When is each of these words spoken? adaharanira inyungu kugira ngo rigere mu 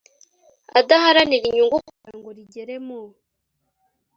adaharanira 0.79 1.45
inyungu 1.49 1.77
kugira 1.87 2.13
ngo 2.17 2.29
rigere 2.37 2.75
mu 2.85 3.01